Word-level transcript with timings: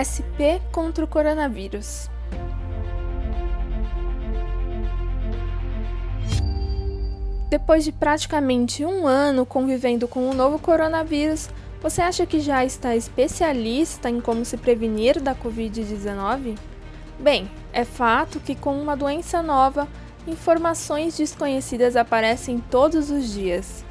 SP 0.00 0.60
contra 0.72 1.04
o 1.04 1.08
coronavírus. 1.08 2.08
Depois 7.50 7.84
de 7.84 7.92
praticamente 7.92 8.84
um 8.84 9.06
ano 9.06 9.44
convivendo 9.44 10.08
com 10.08 10.30
o 10.30 10.34
novo 10.34 10.58
coronavírus, 10.58 11.50
você 11.82 12.00
acha 12.00 12.24
que 12.24 12.40
já 12.40 12.64
está 12.64 12.94
especialista 12.96 14.08
em 14.08 14.20
como 14.20 14.44
se 14.44 14.56
prevenir 14.56 15.20
da 15.20 15.34
Covid-19? 15.34 16.56
Bem, 17.18 17.50
é 17.72 17.84
fato 17.84 18.40
que 18.40 18.54
com 18.54 18.80
uma 18.80 18.96
doença 18.96 19.42
nova, 19.42 19.88
informações 20.26 21.16
desconhecidas 21.16 21.96
aparecem 21.96 22.62
todos 22.70 23.10
os 23.10 23.32
dias. 23.32 23.84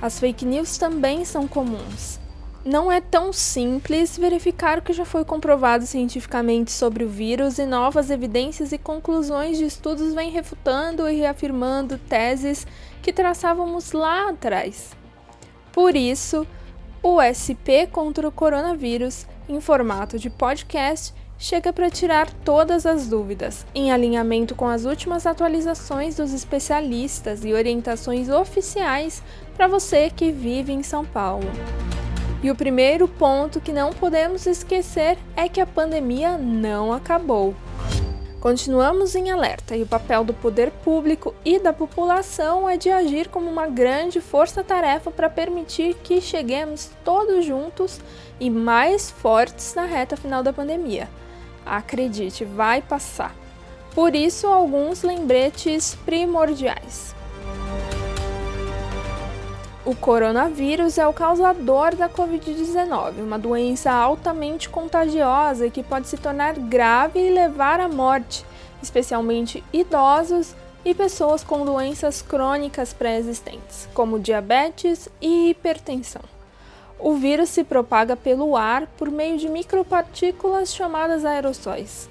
As 0.00 0.18
fake 0.18 0.46
news 0.46 0.78
também 0.78 1.24
são 1.24 1.48
comuns 1.48 2.20
não 2.64 2.92
é 2.92 3.00
tão 3.00 3.32
simples 3.32 4.18
verificar 4.18 4.78
o 4.78 4.82
que 4.82 4.92
já 4.92 5.04
foi 5.04 5.24
comprovado 5.24 5.86
cientificamente 5.86 6.70
sobre 6.70 7.04
o 7.04 7.08
vírus 7.08 7.58
e 7.58 7.64
novas 7.64 8.10
evidências 8.10 8.70
e 8.72 8.78
conclusões 8.78 9.56
de 9.56 9.64
estudos 9.64 10.14
vêm 10.14 10.30
refutando 10.30 11.08
e 11.08 11.16
reafirmando 11.16 11.96
teses 11.96 12.66
que 13.02 13.12
traçávamos 13.12 13.92
lá 13.92 14.28
atrás. 14.28 14.94
Por 15.72 15.96
isso, 15.96 16.46
o 17.02 17.18
SP 17.24 17.88
contra 17.90 18.28
o 18.28 18.32
coronavírus, 18.32 19.26
em 19.48 19.58
formato 19.60 20.18
de 20.18 20.28
podcast, 20.28 21.14
chega 21.38 21.72
para 21.72 21.88
tirar 21.88 22.30
todas 22.30 22.84
as 22.84 23.08
dúvidas, 23.08 23.64
em 23.74 23.90
alinhamento 23.90 24.54
com 24.54 24.68
as 24.68 24.84
últimas 24.84 25.24
atualizações 25.24 26.16
dos 26.16 26.34
especialistas 26.34 27.42
e 27.42 27.54
orientações 27.54 28.28
oficiais 28.28 29.22
para 29.56 29.66
você 29.66 30.10
que 30.10 30.30
vive 30.30 30.72
em 30.72 30.82
São 30.82 31.06
Paulo. 31.06 31.48
E 32.42 32.50
o 32.50 32.54
primeiro 32.54 33.06
ponto 33.06 33.60
que 33.60 33.72
não 33.72 33.92
podemos 33.92 34.46
esquecer 34.46 35.18
é 35.36 35.48
que 35.48 35.60
a 35.60 35.66
pandemia 35.66 36.38
não 36.38 36.92
acabou. 36.92 37.54
Continuamos 38.40 39.14
em 39.14 39.30
alerta 39.30 39.76
e 39.76 39.82
o 39.82 39.86
papel 39.86 40.24
do 40.24 40.32
poder 40.32 40.70
público 40.70 41.34
e 41.44 41.58
da 41.58 41.74
população 41.74 42.66
é 42.66 42.78
de 42.78 42.88
agir 42.88 43.28
como 43.28 43.50
uma 43.50 43.66
grande 43.66 44.18
força-tarefa 44.18 45.10
para 45.10 45.28
permitir 45.28 45.92
que 46.02 46.22
cheguemos 46.22 46.90
todos 47.04 47.44
juntos 47.44 48.00
e 48.40 48.48
mais 48.48 49.10
fortes 49.10 49.74
na 49.74 49.84
reta 49.84 50.16
final 50.16 50.42
da 50.42 50.54
pandemia. 50.54 51.06
Acredite, 51.66 52.42
vai 52.46 52.80
passar. 52.80 53.34
Por 53.94 54.14
isso, 54.14 54.46
alguns 54.46 55.02
lembretes 55.02 55.94
primordiais. 56.06 57.14
O 59.82 59.96
coronavírus 59.96 60.98
é 60.98 61.06
o 61.06 61.12
causador 61.12 61.96
da 61.96 62.06
Covid-19, 62.06 63.22
uma 63.22 63.38
doença 63.38 63.90
altamente 63.90 64.68
contagiosa 64.68 65.70
que 65.70 65.82
pode 65.82 66.06
se 66.06 66.18
tornar 66.18 66.52
grave 66.58 67.18
e 67.18 67.30
levar 67.30 67.80
à 67.80 67.88
morte, 67.88 68.44
especialmente 68.82 69.64
idosos 69.72 70.54
e 70.84 70.94
pessoas 70.94 71.42
com 71.42 71.64
doenças 71.64 72.20
crônicas 72.20 72.92
pré-existentes, 72.92 73.88
como 73.94 74.18
diabetes 74.18 75.08
e 75.18 75.48
hipertensão. 75.48 76.22
O 76.98 77.14
vírus 77.14 77.48
se 77.48 77.64
propaga 77.64 78.14
pelo 78.14 78.58
ar 78.58 78.86
por 78.98 79.10
meio 79.10 79.38
de 79.38 79.48
micropartículas 79.48 80.74
chamadas 80.74 81.24
aerossóis. 81.24 82.06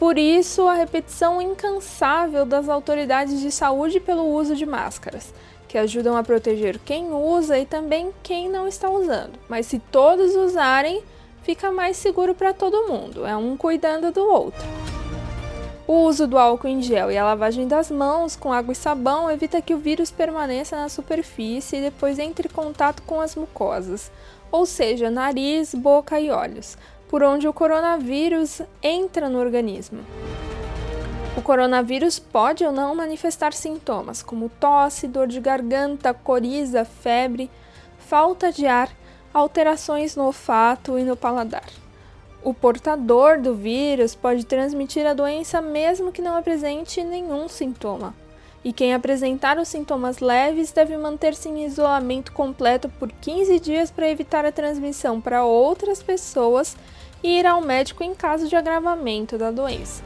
Por 0.00 0.16
isso, 0.16 0.66
a 0.66 0.72
repetição 0.72 1.42
incansável 1.42 2.46
das 2.46 2.70
autoridades 2.70 3.38
de 3.38 3.52
saúde 3.52 4.00
pelo 4.00 4.34
uso 4.34 4.56
de 4.56 4.64
máscaras 4.64 5.34
que 5.68 5.76
ajudam 5.76 6.16
a 6.16 6.22
proteger 6.22 6.78
quem 6.78 7.12
usa 7.12 7.58
e 7.58 7.66
também 7.66 8.10
quem 8.22 8.48
não 8.48 8.66
está 8.66 8.88
usando. 8.88 9.38
Mas 9.46 9.66
se 9.66 9.78
todos 9.78 10.34
usarem, 10.34 11.02
fica 11.42 11.70
mais 11.70 11.98
seguro 11.98 12.34
para 12.34 12.54
todo 12.54 12.88
mundo, 12.88 13.26
é 13.26 13.36
um 13.36 13.58
cuidando 13.58 14.10
do 14.10 14.26
outro. 14.26 14.66
O 15.86 16.06
uso 16.06 16.26
do 16.26 16.38
álcool 16.38 16.68
em 16.68 16.80
gel 16.80 17.10
e 17.10 17.18
a 17.18 17.24
lavagem 17.24 17.68
das 17.68 17.90
mãos 17.90 18.34
com 18.34 18.54
água 18.54 18.72
e 18.72 18.76
sabão 18.76 19.30
evita 19.30 19.60
que 19.60 19.74
o 19.74 19.78
vírus 19.78 20.10
permaneça 20.10 20.76
na 20.76 20.88
superfície 20.88 21.76
e 21.76 21.82
depois 21.82 22.18
entre 22.18 22.48
em 22.48 22.50
contato 22.50 23.02
com 23.02 23.20
as 23.20 23.36
mucosas, 23.36 24.10
ou 24.50 24.64
seja, 24.64 25.10
nariz, 25.10 25.74
boca 25.74 26.18
e 26.18 26.30
olhos, 26.30 26.78
por 27.10 27.24
onde 27.24 27.48
o 27.48 27.52
coronavírus 27.52 28.62
entra 28.80 29.28
no 29.28 29.40
organismo. 29.40 29.98
O 31.36 31.42
coronavírus 31.42 32.20
pode 32.20 32.64
ou 32.64 32.70
não 32.70 32.94
manifestar 32.94 33.52
sintomas 33.52 34.22
como 34.22 34.48
tosse, 34.48 35.08
dor 35.08 35.26
de 35.26 35.40
garganta, 35.40 36.14
coriza, 36.14 36.84
febre, 36.84 37.50
falta 37.98 38.52
de 38.52 38.64
ar, 38.64 38.88
alterações 39.34 40.14
no 40.14 40.26
olfato 40.26 40.96
e 40.96 41.02
no 41.02 41.16
paladar. 41.16 41.68
O 42.44 42.54
portador 42.54 43.40
do 43.40 43.56
vírus 43.56 44.14
pode 44.14 44.46
transmitir 44.46 45.04
a 45.04 45.12
doença 45.12 45.60
mesmo 45.60 46.12
que 46.12 46.22
não 46.22 46.36
apresente 46.36 47.02
nenhum 47.02 47.48
sintoma. 47.48 48.14
E 48.62 48.72
quem 48.72 48.92
apresentar 48.92 49.58
os 49.58 49.68
sintomas 49.68 50.18
leves 50.18 50.70
deve 50.70 50.96
manter-se 50.96 51.48
em 51.48 51.64
isolamento 51.64 52.32
completo 52.32 52.88
por 52.88 53.10
15 53.10 53.58
dias 53.58 53.90
para 53.90 54.10
evitar 54.10 54.44
a 54.44 54.52
transmissão 54.52 55.20
para 55.20 55.44
outras 55.44 56.02
pessoas 56.02 56.76
e 57.22 57.38
ir 57.38 57.46
ao 57.46 57.62
médico 57.62 58.04
em 58.04 58.14
caso 58.14 58.48
de 58.48 58.56
agravamento 58.56 59.38
da 59.38 59.50
doença. 59.50 60.02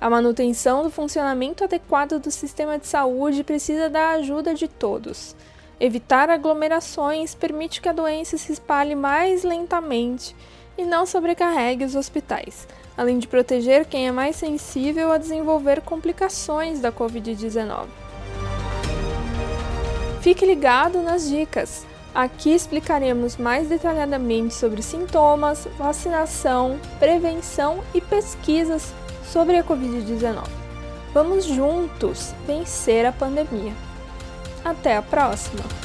A 0.00 0.08
manutenção 0.08 0.82
do 0.82 0.90
funcionamento 0.90 1.64
adequado 1.64 2.20
do 2.20 2.30
sistema 2.30 2.78
de 2.78 2.86
saúde 2.86 3.42
precisa 3.42 3.88
da 3.88 4.10
ajuda 4.10 4.54
de 4.54 4.68
todos. 4.68 5.34
Evitar 5.80 6.30
aglomerações 6.30 7.34
permite 7.34 7.80
que 7.80 7.88
a 7.88 7.92
doença 7.92 8.38
se 8.38 8.52
espalhe 8.52 8.94
mais 8.94 9.42
lentamente 9.42 10.36
e 10.76 10.84
não 10.84 11.06
sobrecarregue 11.06 11.84
os 11.84 11.94
hospitais, 11.94 12.66
além 12.96 13.18
de 13.18 13.28
proteger 13.28 13.84
quem 13.86 14.08
é 14.08 14.12
mais 14.12 14.36
sensível 14.36 15.12
a 15.12 15.18
desenvolver 15.18 15.80
complicações 15.80 16.80
da 16.80 16.90
Covid-19. 16.90 17.86
Fique 20.20 20.46
ligado 20.46 21.02
nas 21.02 21.28
dicas! 21.28 21.86
Aqui 22.14 22.50
explicaremos 22.54 23.36
mais 23.36 23.68
detalhadamente 23.68 24.54
sobre 24.54 24.80
sintomas, 24.82 25.66
vacinação, 25.76 26.78
prevenção 27.00 27.82
e 27.92 28.00
pesquisas 28.00 28.94
sobre 29.24 29.56
a 29.58 29.64
Covid-19. 29.64 30.44
Vamos 31.12 31.44
juntos 31.44 32.32
vencer 32.46 33.04
a 33.04 33.12
pandemia. 33.12 33.72
Até 34.64 34.96
a 34.96 35.02
próxima! 35.02 35.83